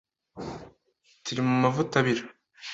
Turi 1.23 1.41
mu 1.47 1.55
mavuta 1.63 1.93
abira. 2.01 2.23